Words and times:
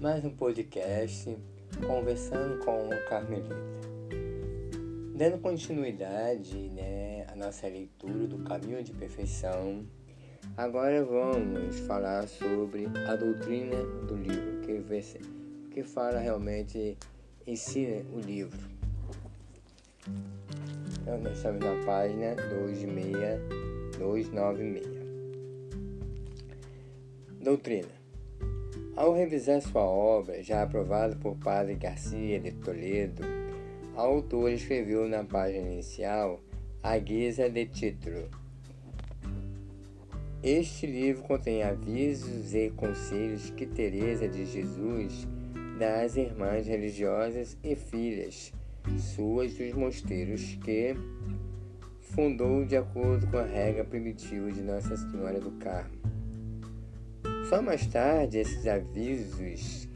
mais 0.00 0.24
um 0.24 0.30
podcast 0.30 1.36
conversando 1.84 2.64
com 2.64 2.86
o 2.86 2.90
Carmelita. 3.08 3.56
Dando 5.16 5.38
continuidade 5.38 6.56
né, 6.68 7.26
à 7.26 7.34
nossa 7.34 7.66
leitura 7.66 8.28
do 8.28 8.38
Caminho 8.44 8.84
de 8.84 8.92
Perfeição, 8.92 9.84
agora 10.56 11.04
vamos 11.04 11.80
falar 11.80 12.28
sobre 12.28 12.86
a 13.08 13.16
doutrina 13.16 13.74
do 14.06 14.14
livro, 14.14 14.60
que, 14.60 14.80
que 15.72 15.82
fala 15.82 16.20
realmente, 16.20 16.96
ensina 17.44 18.00
o 18.14 18.20
livro. 18.20 18.60
Então, 21.02 21.18
nós 21.18 21.38
estamos 21.38 21.58
na 21.58 21.74
página 21.84 22.36
26296. 22.36 24.86
Doutrina. 27.42 27.97
Ao 28.98 29.14
revisar 29.14 29.60
sua 29.60 29.84
obra, 29.84 30.42
já 30.42 30.64
aprovada 30.64 31.14
por 31.14 31.36
Padre 31.36 31.76
Garcia 31.76 32.40
de 32.40 32.50
Toledo, 32.50 33.22
a 33.96 34.00
autor 34.00 34.50
escreveu 34.50 35.08
na 35.08 35.22
página 35.22 35.70
inicial 35.70 36.40
a 36.82 36.98
guisa 36.98 37.48
de 37.48 37.64
título. 37.66 38.28
Este 40.42 40.84
livro 40.84 41.22
contém 41.22 41.62
avisos 41.62 42.52
e 42.56 42.70
conselhos 42.70 43.50
que 43.50 43.66
Teresa 43.66 44.26
de 44.26 44.44
Jesus 44.44 45.28
dá 45.78 46.02
às 46.02 46.16
irmãs 46.16 46.66
religiosas 46.66 47.56
e 47.62 47.76
filhas 47.76 48.52
suas 49.14 49.54
dos 49.54 49.74
mosteiros 49.74 50.58
que 50.64 50.96
fundou 52.00 52.64
de 52.64 52.76
acordo 52.76 53.28
com 53.28 53.38
a 53.38 53.44
regra 53.44 53.84
primitiva 53.84 54.50
de 54.50 54.60
Nossa 54.60 54.96
Senhora 54.96 55.38
do 55.38 55.52
Carmo. 55.52 56.17
Só 57.48 57.62
mais 57.62 57.86
tarde, 57.86 58.36
esses 58.36 58.66
avisos 58.66 59.88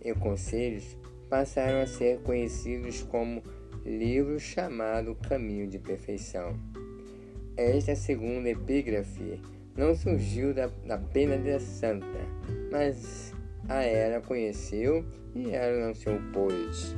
e 0.00 0.14
conselhos 0.14 0.96
passaram 1.28 1.80
a 1.82 1.86
ser 1.86 2.20
conhecidos 2.20 3.02
como 3.02 3.42
livro 3.84 4.38
chamado 4.38 5.16
Caminho 5.16 5.66
de 5.66 5.76
Perfeição. 5.80 6.56
Esta 7.56 7.96
segunda 7.96 8.48
epígrafe 8.48 9.40
não 9.76 9.92
surgiu 9.92 10.54
da, 10.54 10.68
da 10.86 10.98
pena 10.98 11.36
de 11.36 11.58
santa, 11.58 12.06
mas 12.70 13.34
a 13.68 13.82
ela 13.82 14.20
conheceu 14.20 15.04
e 15.34 15.50
ela 15.50 15.88
não 15.88 15.92
se 15.92 16.08
opôs. 16.08 16.94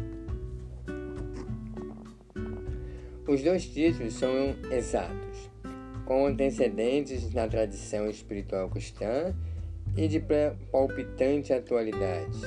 Os 3.27 3.43
dois 3.43 3.65
títulos 3.67 4.13
são 4.13 4.55
exatos, 4.71 5.51
com 6.05 6.27
antecedentes 6.27 7.33
na 7.33 7.49
tradição 7.49 8.11
espiritual 8.11 8.69
cristã 8.69 9.35
e 9.97 10.09
de 10.09 10.23
palpitante 10.71 11.53
atualidade. 11.53 12.41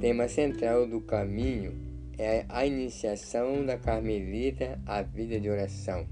Tema 0.00 0.28
central 0.28 0.86
do 0.86 1.00
caminho 1.00 1.72
é 2.18 2.44
a 2.48 2.66
iniciação 2.66 3.64
da 3.64 3.78
carmelita 3.78 4.78
à 4.86 5.02
vida 5.02 5.40
de 5.40 5.48
oração. 5.48 6.06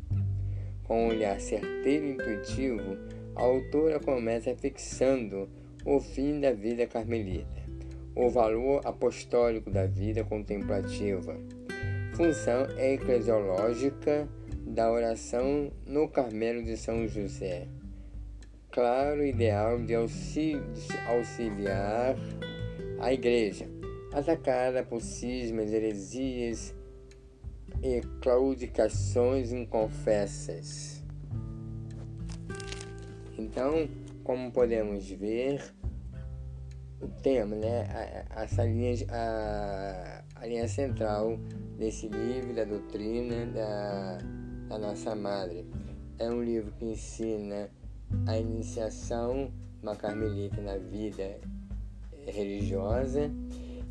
Com 0.84 1.04
um 1.04 1.08
olhar 1.08 1.38
certeiro 1.40 2.06
e 2.06 2.10
intuitivo, 2.12 2.96
a 3.34 3.42
autora 3.42 4.00
começa 4.00 4.54
fixando 4.54 5.48
o 5.84 6.00
fim 6.00 6.40
da 6.40 6.52
vida 6.52 6.86
carmelita, 6.86 7.62
o 8.14 8.30
valor 8.30 8.80
apostólico 8.84 9.70
da 9.70 9.86
vida 9.86 10.24
contemplativa, 10.24 11.36
função 12.14 12.66
eclesiológica 12.78 14.26
da 14.66 14.90
oração 14.90 15.70
no 15.86 16.08
Carmelo 16.08 16.62
de 16.62 16.76
São 16.76 17.06
José 17.06 17.68
claro 18.76 19.24
ideal 19.24 19.82
de 19.82 19.94
auxiliar 19.94 22.14
a 23.00 23.10
Igreja, 23.10 23.66
atacada 24.12 24.84
por 24.84 25.00
cismas, 25.00 25.72
heresias 25.72 26.74
e 27.82 28.02
claudicações 28.20 29.50
inconfessas. 29.50 31.02
Então, 33.38 33.88
como 34.22 34.52
podemos 34.52 35.08
ver, 35.08 35.74
o 37.00 37.08
tema, 37.22 37.56
né, 37.56 38.26
essa 38.36 38.62
linha, 38.62 38.94
a, 39.08 40.22
a 40.34 40.46
linha 40.46 40.68
central 40.68 41.38
desse 41.78 42.08
livro, 42.08 42.54
da 42.54 42.64
doutrina 42.64 43.46
da, 43.46 44.18
da 44.68 44.78
nossa 44.78 45.14
madre, 45.14 45.66
é 46.18 46.28
um 46.28 46.42
livro 46.42 46.70
que 46.72 46.84
ensina 46.84 47.70
a 48.26 48.38
iniciação 48.38 49.50
uma 49.82 49.94
carmelita 49.94 50.60
na 50.60 50.76
vida 50.76 51.38
religiosa 52.26 53.30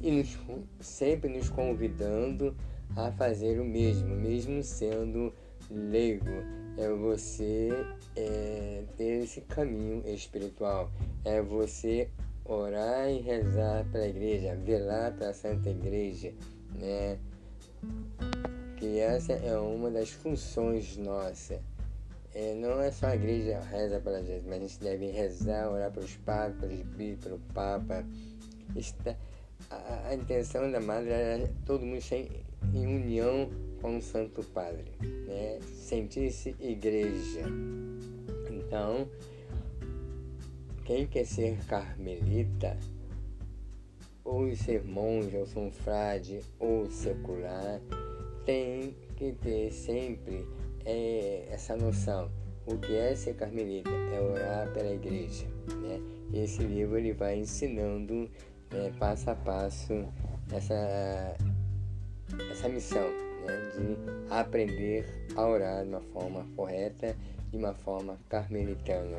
e 0.02 0.12
nos, 0.12 0.38
sempre 0.82 1.30
nos 1.30 1.50
convidando 1.50 2.56
a 2.96 3.12
fazer 3.12 3.60
o 3.62 3.66
mesmo, 3.66 4.14
mesmo 4.16 4.62
sendo 4.62 5.34
leigo. 5.72 6.30
É 6.78 6.90
você 6.90 7.70
é, 8.18 8.84
ter 8.98 9.24
esse 9.24 9.40
caminho 9.42 10.04
espiritual, 10.06 10.92
é 11.24 11.42
você 11.42 12.10
orar 12.44 13.10
e 13.10 13.22
rezar 13.22 13.86
para 13.90 14.02
a 14.02 14.08
igreja, 14.08 14.56
velar 14.56 15.14
para 15.14 15.30
a 15.30 15.34
Santa 15.34 15.70
Igreja, 15.70 16.34
né? 16.78 17.18
Que 18.76 19.00
essa 19.00 19.32
é 19.32 19.58
uma 19.58 19.90
das 19.90 20.10
funções 20.10 20.98
nossas 20.98 21.62
é, 22.36 22.54
não 22.54 22.82
é 22.82 22.92
só 22.92 23.08
a 23.08 23.16
igreja 23.16 23.62
reza 23.62 23.98
pela 24.02 24.22
gente, 24.22 24.46
mas 24.46 24.58
a 24.58 24.60
gente 24.60 24.80
deve 24.82 25.08
rezar, 25.08 25.72
orar 25.72 25.90
pelos 25.90 26.18
padres, 26.18 26.60
pelos 26.60 26.82
bispos, 26.98 27.24
pelo 27.24 27.40
Papa. 27.54 28.06
Está, 28.76 29.16
a, 29.70 30.10
a, 30.10 30.16
intenção 30.16 30.70
da 30.70 30.82
Madre 30.82 31.12
era 31.12 31.50
todo 31.66 31.86
mundo 31.86 32.00
estar 32.00 32.18
em 32.18 32.86
união 32.86 33.50
com 33.82 33.98
o 33.98 34.02
Santo 34.02 34.44
Padre, 34.44 34.92
né? 35.00 35.60
sentir-se 35.62 36.54
igreja. 36.60 37.46
Então, 38.52 39.08
quem 40.84 41.08
quer 41.08 41.26
ser 41.26 41.58
carmelita, 41.68 42.78
ou 44.26 44.54
ser 44.58 44.84
monge, 44.84 45.38
ou 45.38 45.46
ser 45.46 45.60
um 45.60 45.72
frade, 45.72 46.42
ou 46.60 46.92
secular, 46.92 47.80
tem 48.46 48.94
que 49.16 49.32
ter 49.32 49.72
sempre 49.72 50.46
é 50.86 51.48
essa 51.50 51.76
noção. 51.76 52.30
O 52.66 52.78
que 52.78 52.96
é 52.96 53.16
ser 53.16 53.36
carmelita? 53.36 53.90
É 53.90 54.20
orar 54.20 54.72
pela 54.74 54.92
igreja. 54.92 55.46
Né? 55.82 56.02
E 56.32 56.40
esse 56.40 56.64
livro 56.64 56.98
ele 56.98 57.14
vai 57.14 57.38
ensinando 57.38 58.30
né, 58.72 58.92
passo 59.00 59.30
a 59.30 59.36
passo 59.36 59.94
essa, 60.52 61.36
essa 62.52 62.70
missão 62.70 63.08
né, 63.46 63.72
de 63.76 64.34
aprender 64.34 65.28
a 65.36 65.48
orar 65.48 65.84
de 65.84 65.90
uma 65.90 66.02
forma 66.02 66.46
correta, 66.56 67.16
de 67.52 67.58
uma 67.58 67.74
forma 67.74 68.18
carmelitana. 68.30 69.18